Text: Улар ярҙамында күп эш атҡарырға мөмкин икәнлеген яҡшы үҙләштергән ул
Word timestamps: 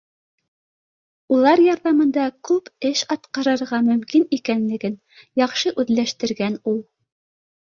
Улар 1.35 1.61
ярҙамында 1.65 2.23
күп 2.49 2.71
эш 2.91 3.03
атҡарырға 3.17 3.83
мөмкин 3.91 4.25
икәнлеген 4.39 4.97
яҡшы 5.43 5.75
үҙләштергән 5.85 6.59
ул 6.75 6.83